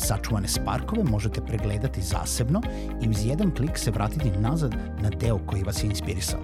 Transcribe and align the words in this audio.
Sačuvane 0.00 0.48
sparkove 0.48 1.04
možete 1.04 1.40
pregledati 1.40 2.02
zasebno 2.02 2.62
i 3.02 3.08
uz 3.08 3.26
jedan 3.26 3.50
klik 3.54 3.78
se 3.78 3.90
vratiti 3.90 4.30
nazad 4.30 4.74
na 5.02 5.10
deo 5.10 5.38
koji 5.46 5.62
vas 5.62 5.84
je 5.84 5.88
inspirisao. 5.88 6.40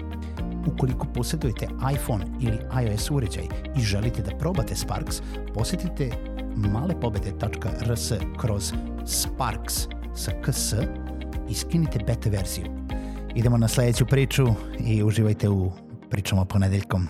Ukoliko 0.67 1.07
posjedujete 1.13 1.67
iPhone 1.93 2.25
ili 2.39 2.57
iOS 2.83 3.11
uređaj 3.11 3.43
i 3.77 3.81
želite 3.81 4.21
da 4.21 4.37
probate 4.37 4.75
Sparks, 4.75 5.21
posetite 5.53 6.11
malepobede.rs 6.55 8.11
kroz 8.39 8.73
Sparks 9.05 9.87
sa 10.15 10.31
ks 10.31 10.73
i 11.49 11.53
skinite 11.53 11.99
beta 12.07 12.29
verziju. 12.29 12.65
Idemo 13.35 13.57
na 13.57 13.67
sledeću 13.67 14.05
priču 14.05 14.47
i 14.79 15.03
uživajte 15.03 15.49
u 15.49 15.71
pričama 16.09 16.45
ponedeljkom. 16.45 17.07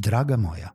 Draga 0.00 0.36
moja, 0.36 0.70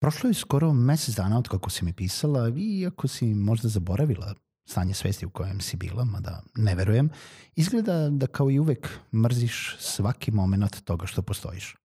prošlo 0.00 0.30
je 0.30 0.34
skoro 0.34 0.72
mesec 0.72 1.14
dana 1.14 1.38
od 1.38 1.48
kako 1.48 1.70
si 1.70 1.84
mi 1.84 1.92
pisala 1.92 2.48
i 2.48 2.80
iako 2.80 3.08
si 3.08 3.34
možda 3.34 3.68
zaboravila 3.68 4.34
stanje 4.68 4.94
svesti 4.94 5.26
u 5.26 5.30
kojem 5.30 5.60
si 5.60 5.76
bila, 5.76 6.04
mada 6.04 6.42
ne 6.54 6.74
verujem, 6.74 7.10
izgleda 7.56 8.10
da 8.10 8.26
kao 8.26 8.50
i 8.50 8.58
uvek 8.58 8.88
mrziš 9.12 9.76
svaki 9.78 10.30
moment 10.30 10.84
toga 10.84 11.06
što 11.06 11.22
postojiš. 11.22 11.76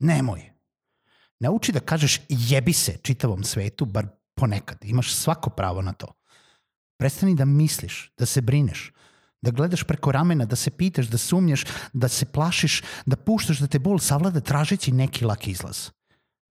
Nemoj. 0.00 0.50
Nauči 1.40 1.72
da 1.72 1.80
kažeš 1.80 2.20
jebi 2.28 2.72
se 2.72 2.96
čitavom 3.02 3.44
svetu, 3.44 3.84
bar 3.84 4.06
ponekad. 4.34 4.78
Imaš 4.82 5.14
svako 5.14 5.50
pravo 5.50 5.82
na 5.82 5.92
to. 5.92 6.14
Prestani 6.98 7.34
da 7.34 7.44
misliš, 7.44 8.12
da 8.18 8.26
se 8.26 8.40
brineš, 8.40 8.92
da 9.44 9.50
gledaš 9.50 9.84
preko 9.84 10.12
ramena, 10.12 10.46
da 10.48 10.56
se 10.56 10.70
pitaš, 10.70 11.10
da 11.12 11.18
sumnjaš, 11.18 11.64
da 11.92 12.08
se 12.08 12.26
plašiš, 12.26 12.80
da 13.06 13.16
puštaš 13.16 13.60
da 13.60 13.66
te 13.66 13.78
bol 13.78 13.98
savlada 13.98 14.40
tražeći 14.40 14.92
neki 14.92 15.24
lak 15.24 15.48
izlaz. 15.48 15.90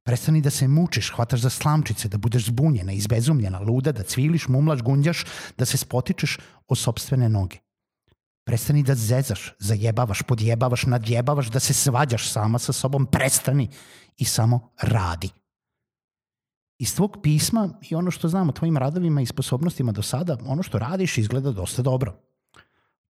Prestani 0.06 0.42
da 0.42 0.52
se 0.52 0.68
mučiš, 0.68 1.14
hvataš 1.16 1.42
za 1.42 1.50
slamčice, 1.50 2.10
da 2.12 2.18
budeš 2.18 2.46
zbunjena, 2.52 2.92
izbezumljena, 2.92 3.60
luda, 3.60 3.92
da 3.92 4.04
cviliš, 4.04 4.48
mumlaš, 4.48 4.82
gunđaš, 4.84 5.26
da 5.58 5.66
se 5.66 5.78
spotičeš 5.78 6.38
o 6.68 6.76
sobstvene 6.76 7.30
noge. 7.30 7.58
Prestani 8.46 8.84
da 8.84 8.96
zezaš, 8.96 9.54
zajebavaš, 9.60 10.22
podjebavaš, 10.28 10.84
nadjebavaš, 10.86 11.48
da 11.52 11.60
se 11.60 11.74
svađaš 11.74 12.28
sama 12.32 12.60
sa 12.60 12.74
sobom. 12.74 13.06
Prestani 13.06 13.70
i 14.18 14.26
samo 14.26 14.74
radi. 14.82 15.30
Iz 16.80 16.96
tvog 16.96 17.18
pisma 17.24 17.70
i 17.90 17.96
ono 17.96 18.12
što 18.12 18.28
znam 18.28 18.50
o 18.50 18.52
tvojim 18.52 18.78
radovima 18.78 19.22
i 19.22 19.26
sposobnostima 19.26 19.92
do 19.92 20.02
sada, 20.02 20.38
ono 20.46 20.64
što 20.64 20.80
radiš 20.80 21.18
izgleda 21.18 21.52
dosta 21.52 21.82
dobro. 21.82 22.20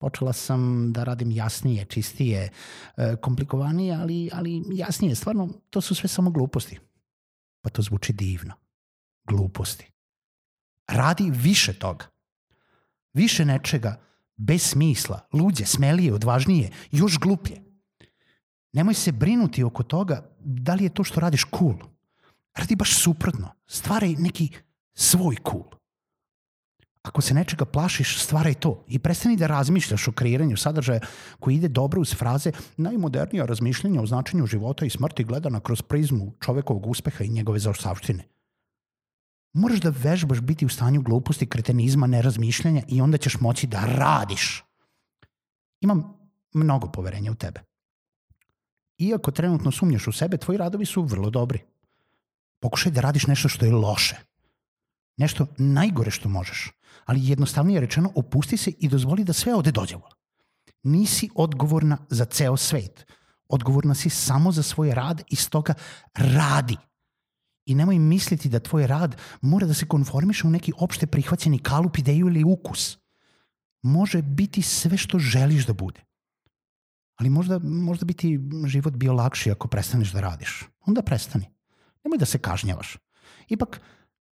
Počela 0.03 0.33
sam 0.33 0.93
da 0.93 1.05
radim 1.05 1.31
jasnije, 1.31 1.85
čistije, 1.85 2.51
e, 2.97 3.17
komplikovanije, 3.17 3.95
ali, 3.95 4.31
ali 4.33 4.63
jasnije. 4.73 5.15
Stvarno, 5.15 5.49
to 5.71 5.81
su 5.81 5.95
sve 5.95 6.09
samo 6.09 6.31
gluposti. 6.31 6.79
Pa 7.61 7.71
to 7.71 7.83
zvuči 7.83 8.13
divno. 8.13 8.55
Gluposti. 9.25 9.87
Radi 10.89 11.31
više 11.31 11.73
toga. 11.73 12.07
Više 13.13 13.45
nečega, 13.45 14.01
bez 14.37 14.63
smisla, 14.63 15.21
luđe, 15.33 15.67
smelije, 15.67 16.15
odvažnije, 16.15 16.71
još 16.91 17.19
gluplje. 17.19 17.63
Nemoj 18.73 18.95
se 18.95 19.13
brinuti 19.13 19.63
oko 19.65 19.83
toga 19.83 20.31
da 20.39 20.75
li 20.75 20.85
je 20.85 20.95
to 20.95 21.05
što 21.05 21.21
radiš 21.21 21.45
cool. 21.59 21.79
Radi 22.55 22.77
baš 22.77 22.99
suprotno. 23.03 23.55
Stvaraj 23.67 24.15
neki 24.19 24.51
svoj 24.95 25.37
cool. 25.51 25.82
Ako 27.03 27.21
se 27.23 27.35
nečega 27.35 27.65
plašiš, 27.65 28.19
stvaraj 28.23 28.55
to 28.55 28.85
i 28.89 28.99
prestani 28.99 29.37
da 29.37 29.47
razmišljaš 29.47 30.09
o 30.09 30.13
kreiranju 30.13 30.57
sadržaja 30.57 31.01
koji 31.41 31.57
ide 31.57 31.69
dobro 31.69 32.01
uz 32.01 32.15
fraze 32.15 32.53
najmodernija 32.77 33.47
razmišljenja 33.47 34.03
o 34.03 34.07
značenju 34.07 34.47
života 34.47 34.87
i 34.87 34.91
smrti 34.91 35.25
gledana 35.25 35.61
kroz 35.61 35.83
prizmu 35.83 36.33
čovekovog 36.41 36.87
uspeha 36.87 37.25
i 37.25 37.29
njegove 37.29 37.59
zaostavštine. 37.59 38.29
Moraš 39.53 39.81
da 39.81 39.93
vežbaš 39.99 40.41
biti 40.41 40.67
u 40.67 40.69
stanju 40.69 41.03
gluposti, 41.03 41.47
kretenizma, 41.47 42.07
nerazmišljanja 42.07 42.83
i 42.89 43.01
onda 43.01 43.19
ćeš 43.19 43.41
moći 43.41 43.67
da 43.67 43.85
radiš. 43.85 44.65
Imam 45.81 46.03
mnogo 46.55 46.93
poverenja 46.93 47.33
u 47.33 47.35
tebe. 47.35 47.61
Iako 48.99 49.31
trenutno 49.31 49.71
sumnjaš 49.71 50.07
u 50.07 50.13
sebe, 50.13 50.37
tvoji 50.37 50.59
radovi 50.59 50.87
su 50.87 51.03
vrlo 51.03 51.31
dobri. 51.31 51.59
Pokušaj 52.61 52.93
da 52.93 53.01
radiš 53.01 53.27
nešto 53.27 53.49
što 53.49 53.67
je 53.67 53.73
loše. 53.73 54.32
Nešto 55.17 55.47
najgore 55.59 56.11
što 56.11 56.29
možeš 56.29 56.71
ali 57.05 57.29
jednostavnije 57.29 57.81
rečeno 57.81 58.13
opusti 58.15 58.57
se 58.57 58.71
i 58.71 58.89
dozvoli 58.89 59.25
da 59.25 59.33
sve 59.33 59.55
ode 59.55 59.73
dođevo. 59.73 60.09
Nisi 60.83 61.29
odgovorna 61.35 61.99
za 62.11 62.25
ceo 62.25 62.57
svet. 62.57 63.07
Odgovorna 63.49 63.95
si 63.95 64.11
samo 64.11 64.53
za 64.53 64.63
svoj 64.63 64.95
rad 64.95 65.23
i 65.29 65.37
stoga 65.37 65.75
radi. 66.15 66.77
I 67.67 67.75
nemoj 67.75 67.99
misliti 67.99 68.49
da 68.49 68.61
tvoj 68.61 68.87
rad 68.87 69.17
mora 69.41 69.67
da 69.67 69.75
se 69.75 69.87
konformiše 69.87 70.47
u 70.47 70.51
neki 70.51 70.73
opšte 70.79 71.07
prihvaćeni 71.07 71.59
kalup, 71.59 71.99
ideju 71.99 72.27
ili 72.27 72.45
ukus. 72.45 72.99
Može 73.83 74.23
biti 74.23 74.63
sve 74.63 74.97
što 74.97 75.19
želiš 75.19 75.67
da 75.67 75.73
bude. 75.73 76.01
Ali 77.17 77.31
možda, 77.31 77.59
možda 77.63 78.07
bi 78.07 78.15
ti 78.15 78.41
život 78.67 78.95
bio 78.95 79.13
lakši 79.13 79.51
ako 79.51 79.69
prestaneš 79.69 80.13
da 80.13 80.21
radiš. 80.21 80.65
Onda 80.81 81.03
prestani. 81.03 81.51
Nemoj 82.05 82.19
da 82.19 82.27
se 82.27 82.39
kažnjavaš. 82.39 82.99
Ipak, 83.49 83.81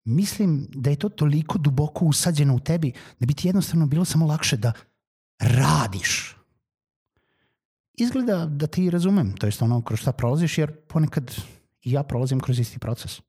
mislim 0.06 0.66
da 0.74 0.90
je 0.90 0.96
to 0.96 1.08
toliko 1.08 1.58
duboko 1.58 2.04
usađeno 2.04 2.54
u 2.54 2.60
tebi 2.60 2.92
da 3.20 3.26
bi 3.26 3.34
ti 3.34 3.48
jednostavno 3.48 3.86
bilo 3.86 4.04
samo 4.04 4.26
lakše 4.26 4.56
da 4.56 4.72
radiš. 5.40 6.36
Izgleda 7.94 8.46
da 8.46 8.66
ti 8.66 8.90
razumem, 8.90 9.36
to 9.36 9.46
jest 9.46 9.62
ono 9.62 9.82
kroz 9.82 10.00
šta 10.00 10.12
prolaziš, 10.12 10.58
jer 10.58 10.76
ponekad 10.88 11.36
i 11.82 11.92
ja 11.92 12.02
prolazim 12.02 12.40
kroz 12.40 12.58
isti 12.58 12.78
proces. 12.78 13.20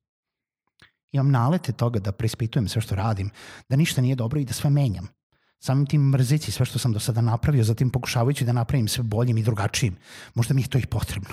Imam 1.11 1.31
nalete 1.31 1.71
toga 1.71 1.99
da 1.99 2.11
preispitujem 2.11 2.67
sve 2.67 2.81
što 2.81 2.95
radim, 2.95 3.29
da 3.69 3.75
ništa 3.75 4.01
nije 4.01 4.15
dobro 4.15 4.39
i 4.39 4.45
da 4.45 4.53
sve 4.53 4.69
menjam. 4.69 5.07
Samim 5.59 5.85
tim 5.85 6.01
mrzići 6.01 6.51
sve 6.51 6.65
što 6.65 6.79
sam 6.79 6.93
do 6.93 6.99
sada 6.99 7.21
napravio, 7.21 7.63
zatim 7.63 7.89
pokušavajući 7.89 8.45
da 8.45 8.53
napravim 8.53 8.87
sve 8.87 9.03
boljim 9.03 9.37
i 9.37 9.43
drugačijim. 9.43 9.95
Možda 10.33 10.53
mi 10.53 10.61
je 10.61 10.67
to 10.67 10.77
i 10.77 10.85
potrebno. 10.85 11.29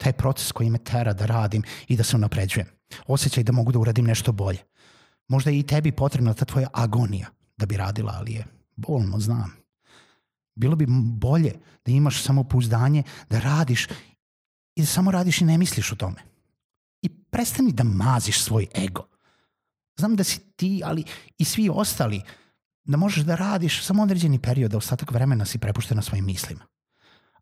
Taj 0.00 0.12
proces 0.12 0.52
koji 0.52 0.70
me 0.70 0.78
tera 0.78 1.12
da 1.12 1.26
radim 1.26 1.62
i 1.88 1.96
da 1.96 2.04
se 2.04 2.16
unapređujem 2.16 2.80
osjećaj 3.06 3.44
da 3.44 3.52
mogu 3.52 3.72
da 3.72 3.78
uradim 3.78 4.04
nešto 4.04 4.32
bolje. 4.32 4.58
Možda 5.28 5.50
je 5.50 5.58
i 5.58 5.66
tebi 5.66 5.92
potrebna 5.92 6.34
ta 6.34 6.44
tvoja 6.44 6.68
agonija 6.72 7.28
da 7.56 7.66
bi 7.66 7.76
radila, 7.76 8.14
ali 8.16 8.32
je 8.32 8.44
bolno, 8.76 9.20
znam. 9.20 9.56
Bilo 10.54 10.76
bi 10.76 10.86
bolje 11.14 11.52
da 11.84 11.92
imaš 11.92 12.22
samopouzdanje, 12.22 13.02
da 13.30 13.40
radiš 13.40 13.86
i 14.76 14.80
da 14.80 14.86
samo 14.86 15.10
radiš 15.10 15.40
i 15.40 15.44
ne 15.44 15.58
misliš 15.58 15.92
o 15.92 15.96
tome. 15.96 16.22
I 17.02 17.08
prestani 17.08 17.72
da 17.72 17.84
maziš 17.84 18.42
svoj 18.42 18.66
ego. 18.76 19.06
Znam 19.98 20.16
da 20.16 20.24
si 20.24 20.40
ti, 20.56 20.82
ali 20.84 21.04
i 21.38 21.44
svi 21.44 21.70
ostali, 21.72 22.22
da 22.84 22.96
možeš 22.96 23.24
da 23.24 23.34
radiš 23.34 23.84
samo 23.84 24.02
određeni 24.02 24.38
period, 24.38 24.70
da 24.70 24.76
ostatak 24.76 25.12
vremena 25.12 25.44
si 25.44 25.58
prepušten 25.58 25.96
na 25.96 26.02
svojim 26.02 26.24
mislima. 26.26 26.66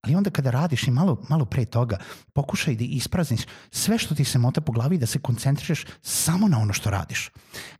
Ali 0.01 0.15
onda 0.15 0.31
kada 0.31 0.51
radiš 0.51 0.89
i 0.89 0.91
malo, 0.91 1.23
malo 1.29 1.45
pre 1.45 1.65
toga, 1.65 1.99
pokušaj 2.33 2.77
da 2.77 2.85
isprazniš 2.85 3.41
sve 3.71 3.99
što 3.99 4.15
ti 4.15 4.25
se 4.25 4.39
mota 4.39 4.61
po 4.61 4.73
glavi 4.73 4.99
da 4.99 5.07
se 5.07 5.19
koncentrišeš 5.19 5.87
samo 6.03 6.49
na 6.49 6.59
ono 6.59 6.73
što 6.73 6.91
radiš. 6.91 7.31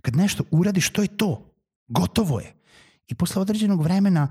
Kad 0.03 0.17
nešto 0.17 0.45
uradiš, 0.51 0.91
to 0.91 1.03
je 1.03 1.17
to. 1.17 1.55
Gotovo 1.89 2.41
je. 2.41 2.55
I 3.07 3.15
posle 3.15 3.43
određenog 3.43 3.83
vremena 3.83 4.29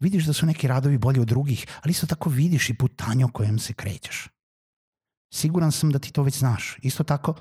vidiš 0.00 0.24
da 0.24 0.32
su 0.32 0.46
neki 0.46 0.68
radovi 0.68 0.98
bolji 0.98 1.20
od 1.20 1.28
drugih, 1.28 1.66
ali 1.82 1.90
isto 1.90 2.06
tako 2.06 2.30
vidiš 2.30 2.70
i 2.70 2.74
putanje 2.74 3.24
o 3.24 3.28
kojem 3.28 3.58
se 3.58 3.72
krećeš. 3.72 4.28
Siguran 5.34 5.72
sam 5.72 5.90
da 5.90 5.98
ti 5.98 6.12
to 6.12 6.22
već 6.22 6.38
znaš. 6.38 6.78
Isto 6.82 7.04
tako, 7.04 7.34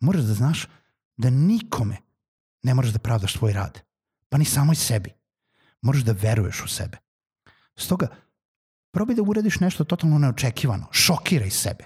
moraš 0.00 0.22
da 0.22 0.34
znaš 0.34 0.66
da 1.16 1.30
nikome 1.30 1.96
Ne 2.64 2.74
moraš 2.74 2.92
da 2.92 2.98
pravdaš 2.98 3.36
svoj 3.36 3.52
rad. 3.52 3.80
Pa 4.28 4.38
ni 4.38 4.44
samoj 4.44 4.76
sebi. 4.76 5.12
Moraš 5.82 6.02
da 6.02 6.12
veruješ 6.12 6.62
u 6.64 6.68
sebe. 6.68 6.98
Stoga, 7.76 8.08
probaj 8.94 9.16
da 9.16 9.22
uradiš 9.22 9.60
nešto 9.60 9.84
totalno 9.84 10.18
neočekivano. 10.18 10.86
Šokiraj 10.92 11.50
sebe. 11.50 11.84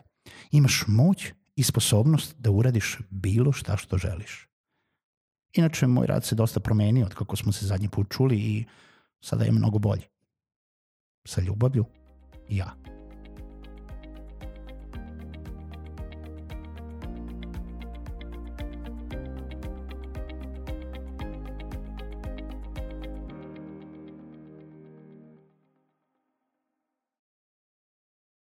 Imaš 0.50 0.84
moć 0.87 1.32
i 1.56 1.62
sposobnost 1.62 2.34
da 2.38 2.50
uradiš 2.50 2.99
bilo 3.10 3.52
šta 3.52 3.76
što 3.76 3.99
želiš. 3.99 4.49
Inače, 5.52 5.87
moj 5.87 6.06
rad 6.06 6.25
se 6.25 6.34
dosta 6.34 6.60
promenio 6.60 7.06
od 7.06 7.14
kako 7.14 7.37
smo 7.37 7.52
se 7.52 7.66
zadnji 7.66 7.88
put 7.88 8.06
čuli 8.10 8.37
i 8.37 8.64
sada 9.20 9.44
je 9.44 9.52
mnogo 9.52 9.78
bolji. 9.78 10.02
Sa 11.26 11.40
ljubavlju, 11.40 11.84
ja. 12.49 12.98